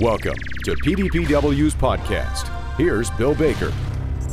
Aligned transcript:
Welcome 0.00 0.36
to 0.64 0.74
PDPW's 0.76 1.74
podcast. 1.74 2.48
Here's 2.78 3.10
Bill 3.10 3.34
Baker. 3.34 3.70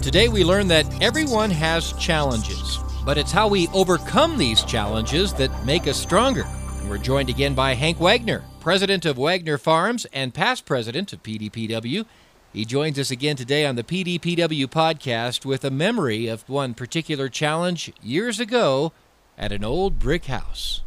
Today 0.01 0.29
we 0.29 0.45
learn 0.45 0.69
that 0.69 0.85
everyone 1.03 1.51
has 1.51 1.91
challenges, 1.99 2.79
but 3.03 3.17
it's 3.17 3.33
how 3.33 3.49
we 3.49 3.67
overcome 3.73 4.37
these 4.37 4.63
challenges 4.63 5.33
that 5.33 5.65
make 5.65 5.85
us 5.85 5.99
stronger. 5.99 6.45
And 6.79 6.89
we're 6.89 6.97
joined 6.97 7.29
again 7.29 7.53
by 7.53 7.73
Hank 7.73 7.99
Wagner, 7.99 8.45
president 8.61 9.05
of 9.05 9.17
Wagner 9.17 9.57
Farms 9.57 10.05
and 10.13 10.33
past 10.33 10.65
president 10.65 11.11
of 11.11 11.21
PDPW. 11.21 12.05
He 12.53 12.63
joins 12.63 12.97
us 12.97 13.11
again 13.11 13.35
today 13.35 13.65
on 13.65 13.75
the 13.75 13.83
PDPW 13.83 14.67
podcast 14.67 15.43
with 15.43 15.65
a 15.65 15.69
memory 15.69 16.27
of 16.27 16.47
one 16.47 16.75
particular 16.75 17.27
challenge 17.27 17.91
years 18.01 18.39
ago 18.39 18.93
at 19.37 19.51
an 19.51 19.65
old 19.65 19.99
brick 19.99 20.27
house. 20.27 20.81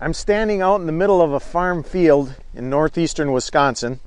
I'm 0.00 0.14
standing 0.14 0.62
out 0.62 0.78
in 0.78 0.86
the 0.86 0.92
middle 0.92 1.20
of 1.20 1.32
a 1.32 1.40
farm 1.40 1.82
field 1.82 2.36
in 2.54 2.70
northeastern 2.70 3.32
Wisconsin. 3.32 3.98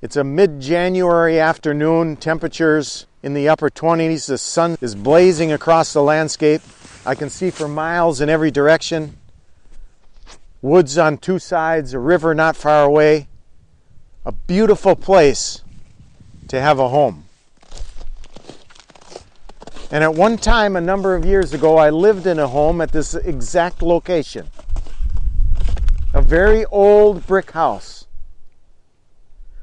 It's 0.00 0.14
a 0.14 0.22
mid 0.22 0.60
January 0.60 1.40
afternoon, 1.40 2.14
temperatures 2.14 3.06
in 3.20 3.34
the 3.34 3.48
upper 3.48 3.70
20s. 3.70 4.28
The 4.28 4.38
sun 4.38 4.78
is 4.80 4.94
blazing 4.94 5.50
across 5.50 5.92
the 5.92 6.02
landscape. 6.02 6.62
I 7.04 7.16
can 7.16 7.28
see 7.28 7.50
for 7.50 7.66
miles 7.66 8.20
in 8.20 8.28
every 8.28 8.52
direction. 8.52 9.16
Woods 10.62 10.96
on 10.96 11.18
two 11.18 11.40
sides, 11.40 11.92
a 11.92 11.98
river 11.98 12.32
not 12.32 12.54
far 12.54 12.84
away. 12.84 13.26
A 14.24 14.30
beautiful 14.30 14.94
place 14.94 15.64
to 16.46 16.60
have 16.60 16.78
a 16.78 16.88
home. 16.88 17.24
And 19.90 20.04
at 20.04 20.14
one 20.14 20.36
time, 20.36 20.76
a 20.76 20.80
number 20.80 21.16
of 21.16 21.24
years 21.24 21.52
ago, 21.52 21.78
I 21.78 21.90
lived 21.90 22.28
in 22.28 22.38
a 22.38 22.46
home 22.46 22.80
at 22.80 22.92
this 22.92 23.16
exact 23.16 23.82
location 23.82 24.48
very 26.28 26.66
old 26.66 27.26
brick 27.26 27.52
house. 27.52 28.06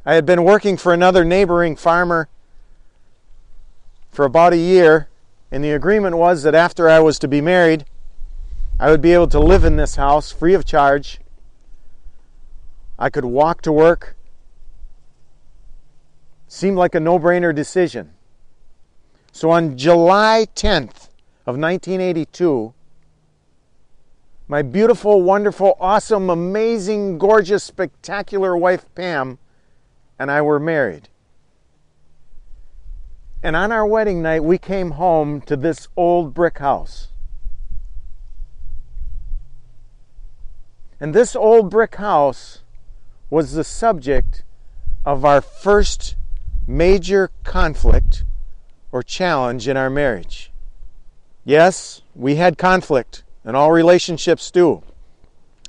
I 0.04 0.16
had 0.16 0.26
been 0.26 0.44
working 0.44 0.78
for 0.78 0.96
another 0.96 1.24
neighboring 1.24 1.76
farmer 1.76 2.28
for 4.10 4.26
about 4.26 4.52
a 4.52 4.58
year, 4.58 5.08
and 5.52 5.64
the 5.64 5.70
agreement 5.70 6.18
was 6.18 6.42
that 6.42 6.56
after 6.56 6.90
I 6.90 7.02
was 7.02 7.20
to 7.20 7.28
be 7.28 7.40
married, 7.40 7.86
I 8.80 8.90
would 8.90 9.00
be 9.00 9.14
able 9.14 9.28
to 9.28 9.40
live 9.40 9.64
in 9.64 9.76
this 9.76 9.96
house 9.96 10.32
free 10.32 10.56
of 10.56 10.66
charge. 10.66 11.20
I 12.98 13.12
could 13.12 13.26
walk 13.26 13.62
to 13.62 13.72
work. 13.72 14.16
Seemed 16.48 16.78
like 16.78 16.96
a 16.96 17.00
no 17.00 17.20
brainer 17.20 17.54
decision. 17.54 18.14
So 19.32 19.52
on 19.52 19.78
July 19.78 20.48
10th 20.56 21.10
of 21.46 21.60
1982, 21.60 22.74
my 24.48 24.62
beautiful, 24.62 25.22
wonderful, 25.22 25.76
awesome, 25.80 26.30
amazing, 26.30 27.18
gorgeous, 27.18 27.64
spectacular 27.64 28.56
wife 28.56 28.86
Pam 28.94 29.40
and 30.20 30.30
I 30.30 30.42
were 30.42 30.60
married. 30.60 31.10
And 33.42 33.56
on 33.56 33.72
our 33.72 33.86
wedding 33.86 34.22
night, 34.22 34.44
we 34.44 34.58
came 34.58 34.92
home 34.92 35.42
to 35.42 35.56
this 35.56 35.88
old 35.96 36.34
brick 36.34 36.60
house. 36.60 37.10
And 41.00 41.14
this 41.14 41.36
old 41.36 41.70
brick 41.70 41.96
house 41.96 42.62
was 43.30 43.54
the 43.54 43.64
subject 43.64 44.44
of 45.06 45.26
our 45.26 45.42
first 45.42 46.16
major 46.68 47.32
conflict 47.44 48.24
or 48.92 49.04
challenge 49.04 49.68
in 49.68 49.76
our 49.76 49.90
marriage. 49.90 50.52
Yes, 51.44 52.02
we 52.16 52.36
had 52.36 52.58
conflict 52.58 53.25
and 53.46 53.56
all 53.56 53.72
relationships 53.72 54.52
do. 54.52 54.84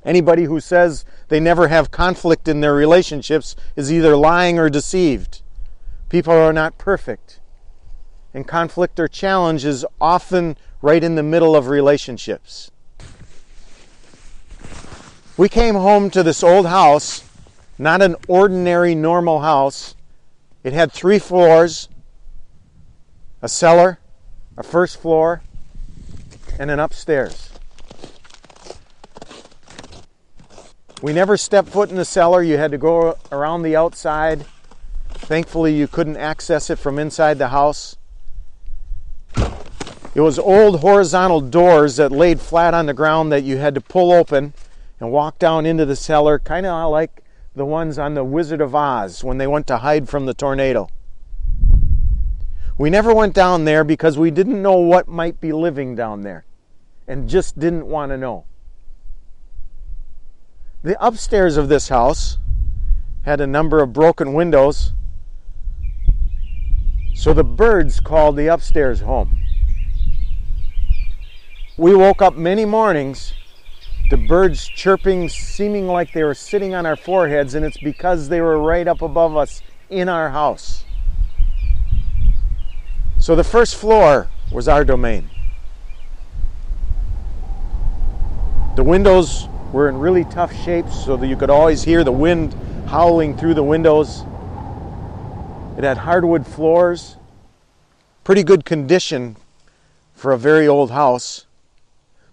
Anybody 0.03 0.43
who 0.43 0.59
says 0.59 1.05
they 1.27 1.39
never 1.39 1.67
have 1.67 1.91
conflict 1.91 2.47
in 2.47 2.61
their 2.61 2.73
relationships 2.73 3.55
is 3.75 3.91
either 3.91 4.17
lying 4.17 4.57
or 4.57 4.69
deceived. 4.69 5.41
People 6.09 6.33
are 6.33 6.53
not 6.53 6.77
perfect. 6.77 7.39
And 8.33 8.47
conflict 8.47 8.99
or 8.99 9.07
challenge 9.07 9.63
is 9.63 9.85
often 10.01 10.57
right 10.81 11.03
in 11.03 11.15
the 11.15 11.23
middle 11.23 11.55
of 11.55 11.67
relationships. 11.67 12.71
We 15.35 15.49
came 15.49 15.75
home 15.75 16.09
to 16.11 16.23
this 16.23 16.43
old 16.43 16.65
house, 16.65 17.23
not 17.77 18.01
an 18.01 18.15
ordinary 18.27 18.95
normal 18.95 19.41
house. 19.41 19.95
It 20.63 20.73
had 20.73 20.91
three 20.91 21.19
floors 21.19 21.89
a 23.39 23.47
cellar, 23.47 23.99
a 24.57 24.63
first 24.63 24.99
floor, 24.99 25.43
and 26.57 26.71
an 26.71 26.79
upstairs. 26.79 27.51
We 31.01 31.13
never 31.13 31.37
stepped 31.37 31.69
foot 31.69 31.91
in 31.91 31.95
the 31.95 32.05
cellar. 32.05 32.41
You 32.41 32.57
had 32.57 32.71
to 32.71 32.77
go 32.79 33.17
around 33.31 33.61
the 33.61 33.75
outside. 33.75 34.45
Thankfully, 35.09 35.75
you 35.75 35.87
couldn't 35.87 36.17
access 36.17 36.71
it 36.71 36.79
from 36.79 36.97
inside 36.97 37.37
the 37.37 37.49
house. 37.49 37.97
It 40.15 40.21
was 40.21 40.39
old 40.39 40.79
horizontal 40.79 41.41
doors 41.41 41.97
that 41.97 42.11
laid 42.11 42.41
flat 42.41 42.73
on 42.73 42.87
the 42.87 42.93
ground 42.95 43.31
that 43.31 43.43
you 43.43 43.57
had 43.57 43.75
to 43.75 43.81
pull 43.81 44.11
open 44.11 44.53
and 44.99 45.11
walk 45.11 45.37
down 45.37 45.67
into 45.67 45.85
the 45.85 45.95
cellar, 45.95 46.39
kind 46.39 46.65
of 46.65 46.89
like 46.89 47.23
the 47.55 47.65
ones 47.65 47.99
on 47.99 48.15
the 48.15 48.23
Wizard 48.23 48.61
of 48.61 48.73
Oz 48.73 49.23
when 49.23 49.37
they 49.37 49.45
went 49.45 49.67
to 49.67 49.77
hide 49.77 50.09
from 50.09 50.25
the 50.25 50.33
tornado. 50.33 50.89
We 52.79 52.89
never 52.89 53.13
went 53.13 53.35
down 53.35 53.65
there 53.65 53.83
because 53.83 54.17
we 54.17 54.31
didn't 54.31 54.61
know 54.61 54.77
what 54.77 55.07
might 55.07 55.39
be 55.39 55.51
living 55.51 55.95
down 55.95 56.21
there 56.21 56.45
and 57.07 57.29
just 57.29 57.59
didn't 57.59 57.85
want 57.85 58.11
to 58.11 58.17
know. 58.17 58.45
The 60.87 61.05
upstairs 61.05 61.57
of 61.57 61.67
this 61.67 61.89
house 61.89 62.37
had 63.23 63.41
a 63.41 63.45
number 63.45 63.83
of 63.83 63.91
broken 63.91 64.31
windows, 64.31 64.93
so 67.13 67.33
the 67.33 67.43
birds 67.43 67.99
called 67.99 68.37
the 68.37 68.47
upstairs 68.47 69.01
home. 69.01 69.37
We 71.75 71.93
woke 71.93 72.21
up 72.21 72.37
many 72.37 72.63
mornings 72.63 73.33
to 74.11 74.15
birds 74.15 74.65
chirping, 74.65 75.27
seeming 75.27 75.87
like 75.87 76.13
they 76.13 76.23
were 76.23 76.33
sitting 76.33 76.73
on 76.73 76.85
our 76.85 76.95
foreheads, 76.95 77.53
and 77.53 77.65
it's 77.65 77.79
because 77.79 78.29
they 78.29 78.39
were 78.39 78.57
right 78.57 78.87
up 78.87 79.01
above 79.01 79.35
us 79.35 79.61
in 79.89 80.07
our 80.07 80.29
house. 80.29 80.85
So 83.19 83.35
the 83.35 83.43
first 83.43 83.75
floor 83.75 84.29
was 84.53 84.69
our 84.69 84.85
domain. 84.85 85.29
The 88.77 88.85
windows 88.85 89.49
were 89.71 89.89
in 89.89 89.97
really 89.97 90.23
tough 90.25 90.53
shape 90.63 90.87
so 90.89 91.17
that 91.17 91.27
you 91.27 91.35
could 91.35 91.49
always 91.49 91.83
hear 91.83 92.03
the 92.03 92.11
wind 92.11 92.55
howling 92.87 93.37
through 93.37 93.53
the 93.53 93.63
windows. 93.63 94.23
It 95.77 95.83
had 95.83 95.97
hardwood 95.97 96.47
floors, 96.47 97.17
pretty 98.23 98.43
good 98.43 98.65
condition 98.65 99.35
for 100.13 100.31
a 100.31 100.37
very 100.37 100.67
old 100.67 100.91
house. 100.91 101.45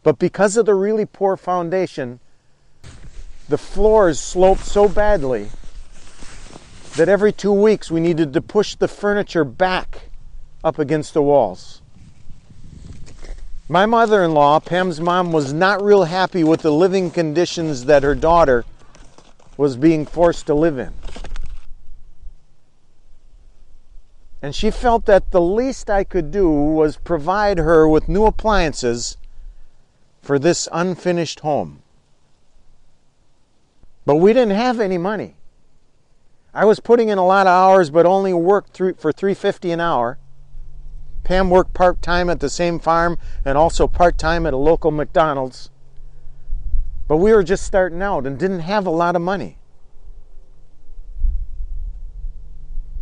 But 0.03 0.19
because 0.19 0.56
of 0.56 0.67
the 0.67 0.75
really 0.75 1.06
poor 1.06 1.37
foundation, 1.37 2.21
the 3.49 3.59
floors 3.59 4.21
sloped 4.21 4.65
so 4.65 4.89
badly 4.89 5.50
that 6.97 7.09
every 7.09 7.33
two 7.33 7.53
weeks 7.53 7.91
we 7.91 8.00
needed 8.00 8.33
to 8.33 8.41
push 8.41 8.77
the 8.77 8.89
furniture 8.89 9.44
back 9.44 10.09
up 10.62 10.78
against 10.78 11.12
the 11.12 11.23
walls. 11.23 11.83
My 13.69 13.86
mother 13.86 14.22
in 14.22 14.34
law, 14.34 14.60
Pam's 14.60 15.00
mom, 15.00 15.32
was 15.32 15.54
not 15.54 15.82
real 15.82 16.04
happy 16.04 16.44
with 16.44 16.60
the 16.60 16.70
living 16.70 17.10
conditions 17.10 17.86
that 17.86 18.02
her 18.02 18.14
daughter 18.14 18.66
was 19.56 19.78
being 19.78 20.04
forced 20.04 20.47
to 20.47 20.54
live 20.54 20.78
in. 20.78 20.92
And 24.42 24.54
she 24.54 24.70
felt 24.70 25.06
that 25.06 25.30
the 25.30 25.41
least 25.41 25.88
I 25.88 26.04
could 26.04 26.30
do 26.30 26.50
was 26.50 26.98
provide 26.98 27.56
her 27.56 27.88
with 27.88 28.06
new 28.06 28.26
appliances 28.26 29.16
for 30.20 30.38
this 30.38 30.69
unfinished 30.70 31.41
home. 31.41 31.81
But 34.04 34.16
we 34.16 34.34
didn't 34.34 34.56
have 34.56 34.78
any 34.78 34.99
money. 34.99 35.37
I 36.52 36.67
was 36.67 36.81
putting 36.81 37.08
in 37.08 37.17
a 37.17 37.25
lot 37.25 37.46
of 37.46 37.52
hours, 37.52 37.88
but 37.88 38.05
only 38.05 38.34
worked 38.34 38.76
for 38.76 39.10
350 39.10 39.70
an 39.70 39.81
hour. 39.81 40.19
Pam 41.25 41.50
worked 41.50 41.73
part 41.73 42.03
time 42.03 42.29
at 42.29 42.41
the 42.41 42.50
same 42.50 42.79
farm 42.79 43.19
and 43.44 43.56
also 43.56 43.88
part 43.88 44.19
time 44.19 44.47
at 44.47 44.53
a 44.53 44.59
local 44.59 44.91
McDonald's. 44.91 45.71
But 47.09 47.17
we 47.17 47.32
were 47.32 47.43
just 47.43 47.65
starting 47.65 48.03
out 48.03 48.26
and 48.26 48.38
didn't 48.38 48.61
have 48.61 48.87
a 48.87 48.91
lot 48.91 49.17
of 49.17 49.23
money. 49.23 49.59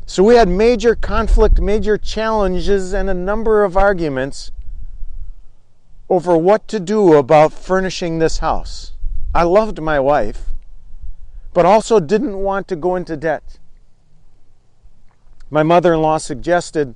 So 0.06 0.22
we 0.22 0.36
had 0.36 0.48
major 0.48 0.94
conflict, 0.94 1.60
major 1.60 1.96
challenges, 1.96 2.92
and 2.92 3.08
a 3.08 3.14
number 3.14 3.64
of 3.64 3.76
arguments 3.76 4.52
over 6.08 6.36
what 6.36 6.68
to 6.68 6.78
do 6.78 7.14
about 7.14 7.52
furnishing 7.52 8.18
this 8.18 8.38
house. 8.38 8.92
I 9.34 9.44
loved 9.44 9.80
my 9.80 9.98
wife, 9.98 10.52
but 11.54 11.64
also 11.64 11.98
didn't 11.98 12.36
want 12.36 12.68
to 12.68 12.76
go 12.76 12.96
into 12.96 13.16
debt. 13.16 13.58
My 15.48 15.62
mother 15.62 15.94
in 15.94 16.02
law 16.02 16.18
suggested 16.18 16.94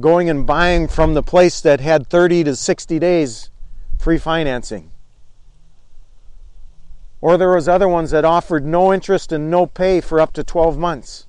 going 0.00 0.30
and 0.30 0.46
buying 0.46 0.88
from 0.88 1.14
the 1.14 1.22
place 1.22 1.60
that 1.60 1.80
had 1.80 2.08
30 2.08 2.44
to 2.44 2.56
60 2.56 2.98
days 2.98 3.50
free 3.98 4.18
financing. 4.18 4.92
Or 7.20 7.36
there 7.36 7.54
was 7.54 7.68
other 7.68 7.88
ones 7.88 8.12
that 8.12 8.24
offered 8.24 8.64
no 8.64 8.92
interest 8.92 9.32
and 9.32 9.50
no 9.50 9.66
pay 9.66 10.00
for 10.00 10.20
up 10.20 10.32
to 10.34 10.44
12 10.44 10.78
months. 10.78 11.26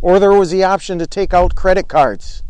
Or 0.00 0.18
there 0.18 0.32
was 0.32 0.50
the 0.50 0.64
option 0.64 0.98
to 0.98 1.06
take 1.06 1.34
out 1.34 1.54
credit 1.54 1.88
cards. 1.88 2.42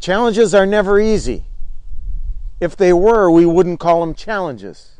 Challenges 0.00 0.54
are 0.54 0.66
never 0.66 0.98
easy. 0.98 1.44
If 2.60 2.76
they 2.76 2.92
were, 2.92 3.30
we 3.30 3.46
wouldn't 3.46 3.78
call 3.78 4.00
them 4.00 4.14
challenges. 4.14 4.97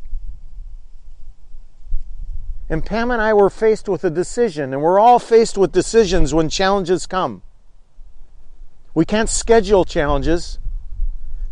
And 2.70 2.84
Pam 2.84 3.10
and 3.10 3.22
I 3.22 3.32
were 3.32 3.48
faced 3.48 3.88
with 3.88 4.04
a 4.04 4.10
decision, 4.10 4.72
and 4.74 4.82
we're 4.82 4.98
all 4.98 5.18
faced 5.18 5.56
with 5.56 5.72
decisions 5.72 6.34
when 6.34 6.50
challenges 6.50 7.06
come. 7.06 7.42
We 8.94 9.04
can't 9.04 9.28
schedule 9.28 9.84
challenges, 9.84 10.58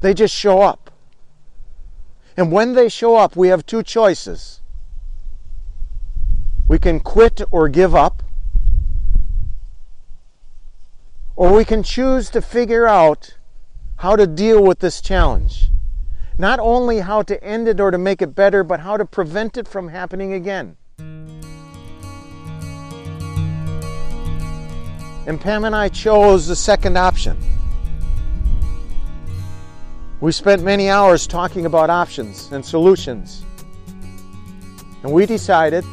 they 0.00 0.12
just 0.12 0.34
show 0.34 0.60
up. 0.60 0.90
And 2.36 2.52
when 2.52 2.74
they 2.74 2.90
show 2.90 3.16
up, 3.16 3.34
we 3.34 3.48
have 3.48 3.64
two 3.64 3.82
choices. 3.82 4.60
We 6.68 6.78
can 6.78 7.00
quit 7.00 7.40
or 7.50 7.68
give 7.68 7.94
up, 7.94 8.22
or 11.34 11.54
we 11.54 11.64
can 11.64 11.82
choose 11.82 12.28
to 12.30 12.42
figure 12.42 12.86
out 12.86 13.38
how 13.96 14.16
to 14.16 14.26
deal 14.26 14.62
with 14.62 14.80
this 14.80 15.00
challenge. 15.00 15.70
Not 16.36 16.58
only 16.58 16.98
how 17.00 17.22
to 17.22 17.42
end 17.42 17.68
it 17.68 17.80
or 17.80 17.90
to 17.90 17.96
make 17.96 18.20
it 18.20 18.34
better, 18.34 18.62
but 18.62 18.80
how 18.80 18.98
to 18.98 19.06
prevent 19.06 19.56
it 19.56 19.66
from 19.66 19.88
happening 19.88 20.34
again. 20.34 20.76
And 25.26 25.40
Pam 25.40 25.64
and 25.64 25.74
I 25.74 25.88
chose 25.88 26.46
the 26.46 26.56
second 26.56 26.96
option. 26.96 27.36
We 30.20 30.32
spent 30.32 30.62
many 30.62 30.88
hours 30.88 31.26
talking 31.26 31.66
about 31.66 31.90
options 31.90 32.50
and 32.52 32.64
solutions. 32.64 33.44
And 35.02 35.12
we 35.12 35.26
decided 35.26 35.84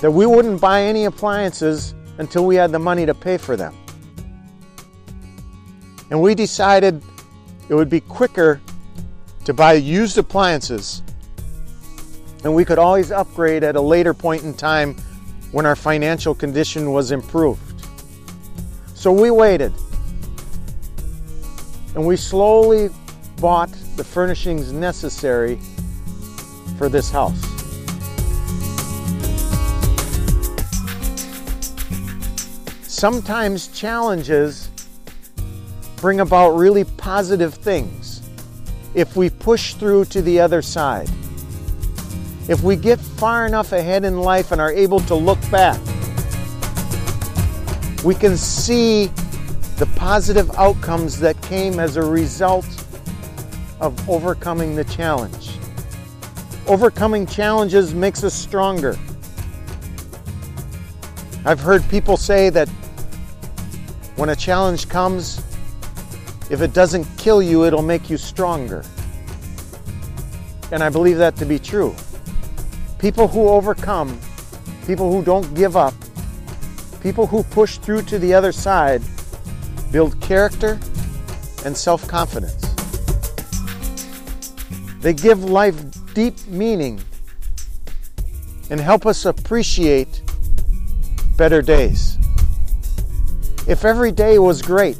that 0.00 0.10
we 0.10 0.26
wouldn't 0.26 0.60
buy 0.60 0.82
any 0.82 1.04
appliances 1.04 1.94
until 2.18 2.46
we 2.46 2.56
had 2.56 2.72
the 2.72 2.78
money 2.78 3.04
to 3.04 3.14
pay 3.14 3.36
for 3.36 3.56
them. 3.56 3.76
And 6.10 6.22
we 6.22 6.34
decided 6.34 7.02
it 7.68 7.74
would 7.74 7.90
be 7.90 8.00
quicker 8.00 8.60
to 9.44 9.52
buy 9.52 9.74
used 9.74 10.16
appliances 10.18 11.02
and 12.46 12.54
we 12.54 12.64
could 12.64 12.78
always 12.78 13.10
upgrade 13.10 13.64
at 13.64 13.74
a 13.74 13.80
later 13.80 14.14
point 14.14 14.44
in 14.44 14.54
time 14.54 14.94
when 15.52 15.66
our 15.66 15.76
financial 15.76 16.34
condition 16.34 16.92
was 16.92 17.12
improved. 17.12 17.86
So 18.94 19.12
we 19.12 19.30
waited 19.30 19.72
and 21.94 22.06
we 22.06 22.16
slowly 22.16 22.90
bought 23.40 23.70
the 23.96 24.04
furnishings 24.04 24.72
necessary 24.72 25.58
for 26.76 26.88
this 26.88 27.10
house. 27.10 27.40
Sometimes 32.82 33.68
challenges 33.68 34.70
bring 35.96 36.20
about 36.20 36.50
really 36.50 36.84
positive 36.84 37.54
things 37.54 38.22
if 38.94 39.16
we 39.16 39.28
push 39.28 39.74
through 39.74 40.06
to 40.06 40.22
the 40.22 40.40
other 40.40 40.62
side. 40.62 41.08
If 42.48 42.62
we 42.62 42.76
get 42.76 43.00
far 43.00 43.44
enough 43.46 43.72
ahead 43.72 44.04
in 44.04 44.20
life 44.20 44.52
and 44.52 44.60
are 44.60 44.70
able 44.70 45.00
to 45.00 45.14
look 45.16 45.38
back, 45.50 45.80
we 48.04 48.14
can 48.14 48.36
see 48.36 49.06
the 49.78 49.88
positive 49.96 50.48
outcomes 50.56 51.18
that 51.18 51.40
came 51.42 51.80
as 51.80 51.96
a 51.96 52.02
result 52.02 52.66
of 53.80 54.08
overcoming 54.08 54.76
the 54.76 54.84
challenge. 54.84 55.58
Overcoming 56.68 57.26
challenges 57.26 57.94
makes 57.94 58.22
us 58.22 58.32
stronger. 58.32 58.96
I've 61.44 61.60
heard 61.60 61.86
people 61.88 62.16
say 62.16 62.48
that 62.50 62.68
when 64.14 64.28
a 64.28 64.36
challenge 64.36 64.88
comes, 64.88 65.42
if 66.48 66.60
it 66.60 66.72
doesn't 66.72 67.04
kill 67.18 67.42
you, 67.42 67.64
it'll 67.64 67.82
make 67.82 68.08
you 68.08 68.16
stronger. 68.16 68.84
And 70.70 70.82
I 70.82 70.90
believe 70.90 71.18
that 71.18 71.34
to 71.36 71.44
be 71.44 71.58
true. 71.58 71.94
People 72.98 73.28
who 73.28 73.48
overcome, 73.48 74.18
people 74.86 75.12
who 75.12 75.22
don't 75.22 75.54
give 75.54 75.76
up, 75.76 75.94
people 77.02 77.26
who 77.26 77.42
push 77.44 77.76
through 77.76 78.02
to 78.02 78.18
the 78.18 78.32
other 78.32 78.52
side 78.52 79.02
build 79.92 80.18
character 80.20 80.78
and 81.64 81.76
self 81.76 82.08
confidence. 82.08 82.62
They 85.00 85.12
give 85.12 85.44
life 85.44 85.76
deep 86.14 86.34
meaning 86.46 87.00
and 88.70 88.80
help 88.80 89.04
us 89.06 89.26
appreciate 89.26 90.22
better 91.36 91.60
days. 91.60 92.16
If 93.68 93.84
every 93.84 94.10
day 94.10 94.38
was 94.38 94.62
great, 94.62 94.98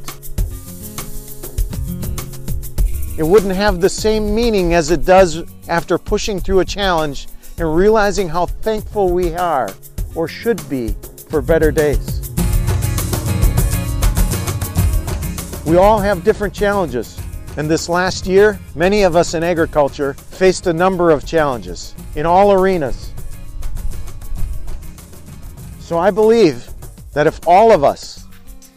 it 3.19 3.27
wouldn't 3.27 3.57
have 3.57 3.81
the 3.81 3.89
same 3.89 4.35
meaning 4.35 4.75
as 4.75 4.91
it 4.91 5.07
does 5.07 5.43
after 5.69 5.97
pushing 5.97 6.39
through 6.39 6.61
a 6.61 6.65
challenge 6.65 7.27
and 7.58 7.75
realizing 7.75 8.29
how 8.29 8.47
thankful 8.47 9.12
we 9.12 9.35
are 9.35 9.75
or 10.14 10.29
should 10.29 10.67
be 10.69 10.94
for 11.29 11.41
better 11.41 11.70
days. 11.70 12.31
We 15.67 15.76
all 15.76 15.99
have 15.99 16.23
different 16.23 16.55
challenges. 16.55 17.20
And 17.56 17.70
this 17.70 17.88
last 17.88 18.26
year, 18.26 18.58
many 18.75 19.03
of 19.03 19.17
us 19.17 19.35
in 19.35 19.43
agriculture 19.43 20.12
faced 20.12 20.67
a 20.67 20.73
number 20.73 21.11
of 21.11 21.26
challenges 21.26 21.94
in 22.14 22.26
all 22.26 22.53
arenas. 22.53 23.12
So 25.81 25.99
I 25.99 26.11
believe 26.11 26.69
that 27.14 27.26
if 27.26 27.41
all 27.47 27.73
of 27.73 27.82
us 27.82 28.26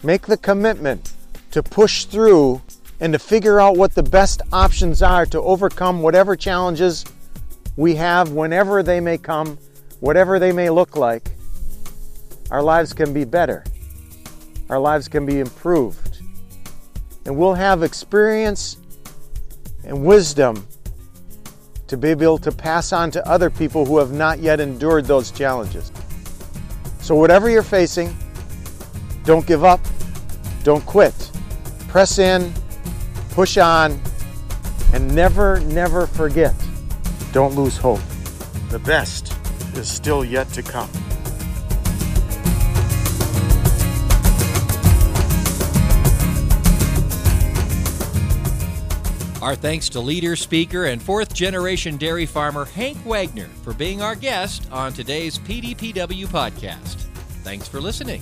make 0.02 0.26
the 0.26 0.38
commitment 0.38 1.14
to 1.52 1.62
push 1.62 2.06
through 2.06 2.62
and 3.02 3.14
to 3.14 3.20
figure 3.20 3.60
out 3.60 3.76
what 3.78 3.94
the 3.96 4.04
best 4.04 4.42
options 4.54 5.02
are 5.02 5.26
to 5.26 5.42
overcome 5.42 6.02
whatever 6.02 6.36
challenges 6.36 7.06
we 7.76 7.96
have 7.96 8.32
whenever 8.32 8.84
they 8.84 9.00
may 9.00 9.18
come, 9.18 9.58
whatever 10.00 10.40
they 10.40 10.52
may 10.52 10.70
look 10.70 10.96
like, 10.96 11.32
our 12.52 12.62
lives 12.62 12.94
can 12.94 13.14
be 13.14 13.26
better. 13.26 13.64
Our 14.70 14.80
lives 14.80 15.08
can 15.08 15.26
be 15.26 15.40
improved. 15.40 16.22
And 17.26 17.38
we'll 17.38 17.54
have 17.54 17.84
experience 17.84 18.78
and 19.84 20.04
wisdom 20.04 20.68
to 21.88 21.98
be 21.98 22.10
able 22.10 22.38
to 22.38 22.52
pass 22.52 22.94
on 22.94 23.12
to 23.12 23.28
other 23.28 23.50
people 23.50 23.86
who 23.86 23.98
have 23.98 24.12
not 24.12 24.40
yet 24.40 24.60
endured 24.60 25.06
those 25.06 25.32
challenges. 25.32 25.92
So, 27.02 27.16
whatever 27.16 27.50
you're 27.50 27.64
facing, 27.64 28.16
don't 29.26 29.46
give 29.46 29.64
up, 29.64 29.80
don't 30.64 30.86
quit. 30.86 31.32
Press 31.88 32.20
in, 32.20 32.54
push 33.32 33.58
on, 33.58 34.00
and 34.94 35.16
never, 35.16 35.60
never 35.62 36.06
forget 36.06 36.54
don't 37.32 37.56
lose 37.56 37.78
hope. 37.78 38.02
The 38.70 38.80
best 38.80 39.34
is 39.76 39.90
still 39.90 40.24
yet 40.26 40.50
to 40.54 40.64
come. 40.64 40.90
Our 49.42 49.56
thanks 49.56 49.88
to 49.90 50.02
leader, 50.02 50.36
speaker, 50.36 50.86
and 50.86 51.02
fourth 51.02 51.34
generation 51.34 51.98
dairy 51.98 52.26
farmer 52.26 52.66
Hank 52.66 52.98
Wagner 53.06 53.48
for 53.64 53.74
being 53.74 54.02
our 54.02 54.16
guest 54.16 54.68
on 54.72 54.92
today's 54.92 55.40
PDPW 55.40 56.28
podcast. 56.28 56.96
Thanks 57.44 57.68
for 57.68 57.80
listening. 57.80 58.22